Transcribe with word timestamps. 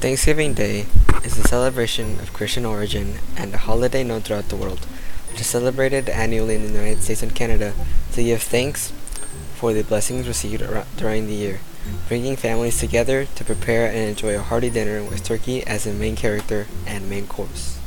Thanksgiving 0.00 0.54
Day 0.54 0.86
is 1.24 1.36
a 1.36 1.46
celebration 1.46 2.18
of 2.20 2.32
Christian 2.32 2.64
origin 2.64 3.18
and 3.36 3.52
a 3.52 3.58
holiday 3.58 4.02
known 4.02 4.22
throughout 4.22 4.48
the 4.48 4.56
world, 4.56 4.86
which 5.28 5.42
is 5.42 5.46
celebrated 5.46 6.08
annually 6.08 6.54
in 6.54 6.62
the 6.62 6.72
United 6.72 7.02
States 7.02 7.22
and 7.22 7.34
Canada 7.34 7.74
to 8.12 8.24
give 8.24 8.40
thanks 8.40 8.94
for 9.56 9.74
the 9.74 9.84
blessings 9.84 10.26
received 10.26 10.64
during 10.96 11.26
the 11.26 11.34
year, 11.34 11.60
bringing 12.08 12.34
families 12.34 12.80
together 12.80 13.26
to 13.26 13.44
prepare 13.44 13.88
and 13.88 14.08
enjoy 14.08 14.34
a 14.34 14.40
hearty 14.40 14.70
dinner 14.70 15.04
with 15.04 15.22
turkey 15.22 15.62
as 15.66 15.84
the 15.84 15.92
main 15.92 16.16
character 16.16 16.66
and 16.86 17.10
main 17.10 17.26
course. 17.26 17.78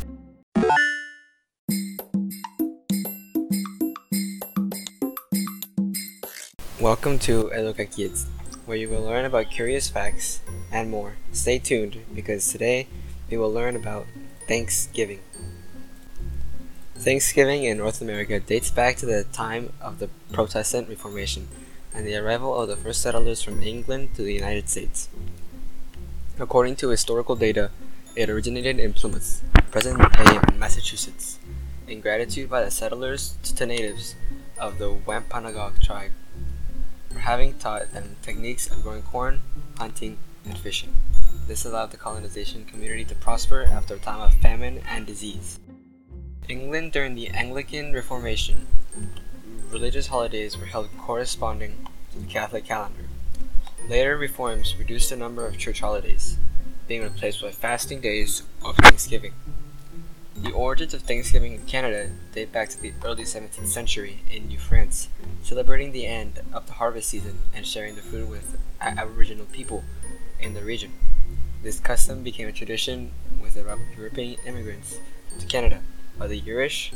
Welcome 6.79 7.17
to 7.25 7.49
EducaKids 7.55 8.27
where 8.65 8.77
you 8.77 8.89
will 8.89 9.03
learn 9.03 9.25
about 9.25 9.51
curious 9.51 9.89
facts 9.89 10.41
and 10.71 10.89
more. 10.89 11.13
Stay 11.31 11.59
tuned 11.59 11.99
because 12.13 12.47
today 12.47 12.87
we 13.29 13.37
will 13.37 13.51
learn 13.51 13.75
about 13.75 14.05
Thanksgiving. 14.47 15.19
Thanksgiving 16.95 17.65
in 17.65 17.77
North 17.77 18.01
America 18.01 18.39
dates 18.39 18.71
back 18.71 18.95
to 18.97 19.05
the 19.05 19.25
time 19.25 19.73
of 19.81 19.99
the 19.99 20.09
Protestant 20.31 20.87
Reformation 20.87 21.49
and 21.93 22.07
the 22.07 22.15
arrival 22.15 22.57
of 22.59 22.69
the 22.69 22.77
first 22.77 23.01
settlers 23.01 23.41
from 23.41 23.61
England 23.61 24.15
to 24.15 24.21
the 24.21 24.33
United 24.33 24.69
States. 24.69 25.09
According 26.39 26.77
to 26.77 26.89
historical 26.89 27.35
data, 27.35 27.71
it 28.15 28.29
originated 28.29 28.79
in 28.79 28.93
Plymouth, 28.93 29.43
present-day 29.71 30.39
Massachusetts, 30.57 31.39
in 31.87 31.99
gratitude 31.99 32.49
by 32.49 32.63
the 32.63 32.71
settlers 32.71 33.35
to 33.43 33.65
natives 33.65 34.15
of 34.57 34.77
the 34.77 34.91
Wampanoag 34.91 35.81
tribe 35.81 36.11
for 37.13 37.19
having 37.19 37.53
taught 37.59 37.91
them 37.91 38.15
techniques 38.21 38.69
of 38.69 38.83
growing 38.83 39.03
corn, 39.03 39.39
hunting, 39.77 40.17
and 40.45 40.57
fishing. 40.57 40.93
This 41.47 41.65
allowed 41.65 41.91
the 41.91 41.97
colonization 41.97 42.65
community 42.65 43.05
to 43.05 43.15
prosper 43.15 43.63
after 43.63 43.95
a 43.95 43.99
time 43.99 44.21
of 44.21 44.33
famine 44.35 44.81
and 44.89 45.05
disease. 45.05 45.59
England 46.49 46.91
during 46.91 47.15
the 47.15 47.29
Anglican 47.29 47.93
Reformation, 47.93 48.67
religious 49.69 50.07
holidays 50.07 50.57
were 50.57 50.65
held 50.65 50.89
corresponding 50.97 51.87
to 52.11 52.19
the 52.19 52.27
Catholic 52.27 52.65
calendar. 52.65 53.03
Later 53.87 54.17
reforms 54.17 54.75
reduced 54.77 55.09
the 55.09 55.17
number 55.17 55.45
of 55.45 55.57
church 55.57 55.81
holidays, 55.81 56.37
being 56.87 57.03
replaced 57.03 57.41
by 57.41 57.51
fasting 57.51 58.01
days 58.01 58.43
of 58.63 58.75
Thanksgiving. 58.77 59.33
The 60.35 60.51
origins 60.51 60.93
of 60.95 61.03
Thanksgiving 61.03 61.53
in 61.53 61.65
Canada 61.67 62.09
date 62.33 62.51
back 62.51 62.69
to 62.69 62.81
the 62.81 62.93
early 63.05 63.23
17th 63.23 63.67
century 63.67 64.23
in 64.31 64.47
New 64.47 64.57
France, 64.57 65.09
celebrating 65.43 65.91
the 65.91 66.07
end 66.07 66.41
of 66.51 66.65
the 66.65 66.73
harvest 66.73 67.09
season 67.09 67.39
and 67.53 67.67
sharing 67.67 67.95
the 67.95 68.01
food 68.01 68.29
with 68.29 68.57
Aboriginal 68.81 69.45
people 69.45 69.83
in 70.39 70.55
the 70.55 70.63
region. 70.63 70.91
This 71.61 71.79
custom 71.79 72.23
became 72.23 72.47
a 72.47 72.51
tradition 72.51 73.11
with 73.41 73.53
the 73.53 73.77
European 73.95 74.37
immigrants 74.45 74.97
to 75.39 75.45
Canada 75.45 75.81
by 76.17 76.27
the 76.27 76.41
Irish, 76.47 76.91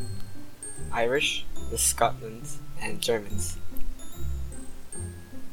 Irish, 0.91 1.45
the 1.69 1.77
Scots, 1.77 2.57
and 2.81 3.01
Germans. 3.01 3.57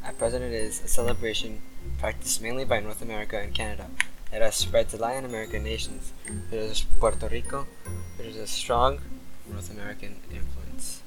At 0.03 0.19
present, 0.19 0.43
it 0.43 0.53
is 0.53 0.83
a 0.83 0.89
celebration 0.89 1.61
practiced 1.99 2.41
mainly 2.41 2.65
by 2.65 2.81
North 2.81 3.03
America 3.03 3.39
and 3.39 3.55
Canada. 3.55 3.89
It 4.35 4.43
has 4.43 4.57
spread 4.57 4.89
to 4.89 4.97
Latin 4.97 5.25
American 5.25 5.63
nations, 5.63 6.13
such 6.51 6.59
as 6.59 6.83
Puerto 6.99 7.29
Rico, 7.29 7.69
which 8.17 8.27
is 8.27 8.37
a 8.37 8.49
strong 8.49 8.99
North 9.49 9.71
American 9.71 10.17
influence. 10.29 11.03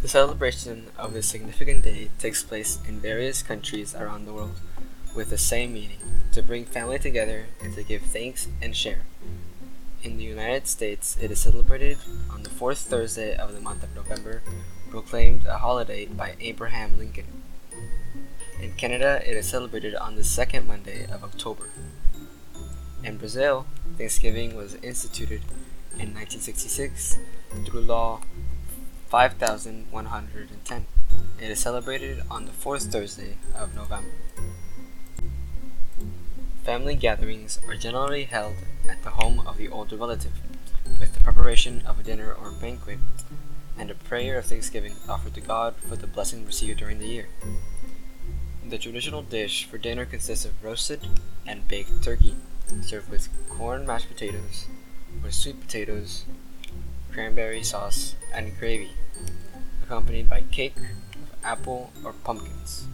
The 0.00 0.08
celebration 0.08 0.86
of 0.96 1.12
this 1.12 1.26
significant 1.26 1.84
day 1.84 2.08
takes 2.18 2.42
place 2.42 2.78
in 2.88 3.00
various 3.00 3.42
countries 3.42 3.94
around 3.94 4.24
the 4.24 4.32
world 4.32 4.58
with 5.14 5.28
the 5.28 5.36
same 5.36 5.74
meaning 5.74 5.98
to 6.32 6.42
bring 6.42 6.64
family 6.64 6.98
together 6.98 7.48
and 7.62 7.74
to 7.74 7.82
give 7.82 8.00
thanks 8.00 8.48
and 8.62 8.74
share. 8.74 9.02
In 10.02 10.16
the 10.16 10.24
United 10.24 10.66
States, 10.68 11.18
it 11.20 11.30
is 11.30 11.40
celebrated 11.40 11.98
on 12.30 12.44
the 12.44 12.50
fourth 12.50 12.78
Thursday 12.78 13.36
of 13.36 13.52
the 13.52 13.60
month 13.60 13.82
of 13.82 13.94
November, 13.94 14.42
proclaimed 14.88 15.44
a 15.44 15.58
holiday 15.58 16.06
by 16.06 16.34
Abraham 16.40 16.96
Lincoln. 16.96 17.42
In 18.64 18.72
Canada, 18.72 19.20
it 19.26 19.36
is 19.36 19.46
celebrated 19.46 19.94
on 19.94 20.16
the 20.16 20.24
second 20.24 20.66
Monday 20.66 21.04
of 21.04 21.22
October. 21.22 21.68
In 23.02 23.18
Brazil, 23.18 23.66
Thanksgiving 23.98 24.56
was 24.56 24.76
instituted 24.76 25.42
in 25.92 26.14
1966 26.14 27.18
through 27.66 27.82
Law 27.82 28.22
5110. 29.08 30.86
It 31.38 31.50
is 31.50 31.60
celebrated 31.60 32.22
on 32.30 32.46
the 32.46 32.52
fourth 32.52 32.90
Thursday 32.90 33.36
of 33.54 33.74
November. 33.74 34.08
Family 36.62 36.94
gatherings 36.94 37.60
are 37.68 37.76
generally 37.76 38.24
held 38.24 38.54
at 38.88 39.02
the 39.02 39.10
home 39.10 39.46
of 39.46 39.58
the 39.58 39.68
older 39.68 39.96
relative, 39.96 40.40
with 40.98 41.12
the 41.12 41.22
preparation 41.22 41.82
of 41.84 42.00
a 42.00 42.02
dinner 42.02 42.32
or 42.32 42.50
banquet 42.50 43.00
and 43.76 43.90
a 43.90 43.94
prayer 43.94 44.38
of 44.38 44.46
thanksgiving 44.46 44.96
offered 45.06 45.34
to 45.34 45.42
God 45.42 45.74
for 45.86 45.96
the 45.96 46.06
blessing 46.06 46.46
received 46.46 46.78
during 46.78 46.98
the 46.98 47.08
year. 47.08 47.28
The 48.66 48.78
traditional 48.78 49.22
dish 49.22 49.66
for 49.66 49.76
dinner 49.76 50.06
consists 50.06 50.46
of 50.46 50.64
roasted 50.64 51.06
and 51.46 51.68
baked 51.68 52.02
turkey, 52.02 52.34
served 52.80 53.10
with 53.10 53.28
corn 53.48 53.86
mashed 53.86 54.08
potatoes, 54.08 54.66
or 55.22 55.30
sweet 55.30 55.60
potatoes, 55.60 56.24
cranberry 57.12 57.62
sauce, 57.62 58.14
and 58.34 58.58
gravy, 58.58 58.92
accompanied 59.82 60.30
by 60.30 60.40
cake 60.50 60.76
of 60.78 61.44
apple 61.44 61.92
or 62.02 62.14
pumpkins. 62.14 62.86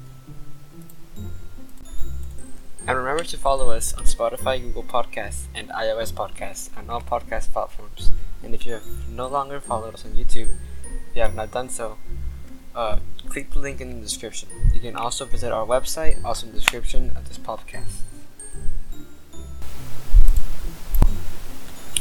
And 2.86 2.98
remember 2.98 3.22
to 3.22 3.36
follow 3.36 3.70
us 3.70 3.92
on 3.94 4.04
Spotify, 4.04 4.60
Google 4.60 4.82
Podcasts, 4.82 5.44
and 5.54 5.68
iOS 5.68 6.12
Podcasts 6.12 6.76
on 6.76 6.90
all 6.90 7.00
podcast 7.00 7.52
platforms. 7.52 8.10
And 8.42 8.54
if 8.54 8.66
you 8.66 8.72
have 8.72 9.08
no 9.08 9.28
longer 9.28 9.60
followed 9.60 9.94
us 9.94 10.04
on 10.04 10.12
YouTube, 10.12 10.48
if 11.10 11.16
you 11.16 11.22
have 11.22 11.34
not 11.36 11.52
done 11.52 11.68
so, 11.68 11.96
uh, 12.74 12.98
click 13.28 13.50
the 13.50 13.58
link 13.58 13.80
in 13.80 13.96
the 13.96 14.00
description. 14.00 14.48
You 14.72 14.80
can 14.80 14.96
also 14.96 15.24
visit 15.24 15.52
our 15.52 15.66
website, 15.66 16.22
also 16.24 16.46
in 16.46 16.52
the 16.52 16.58
description 16.58 17.12
of 17.16 17.28
this 17.28 17.38
podcast. 17.38 18.02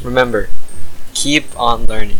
Remember, 0.03 0.49
keep 1.13 1.57
on 1.59 1.85
learning. 1.85 2.19